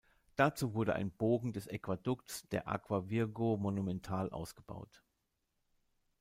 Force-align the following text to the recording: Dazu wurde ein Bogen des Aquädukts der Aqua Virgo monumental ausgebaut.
Dazu 0.35 0.73
wurde 0.73 0.93
ein 0.95 1.11
Bogen 1.11 1.53
des 1.53 1.67
Aquädukts 1.67 2.49
der 2.49 2.67
Aqua 2.67 3.07
Virgo 3.09 3.55
monumental 3.57 4.31
ausgebaut. 4.31 5.03